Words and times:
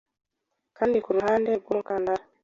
Kandi 0.77 0.97
kuruhande 1.05 1.49
rwumukandara 1.61 2.23